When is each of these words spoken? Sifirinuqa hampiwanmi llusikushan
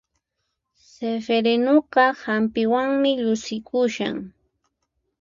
Sifirinuqa 0.89 2.03
hampiwanmi 2.21 3.11
llusikushan 3.23 4.15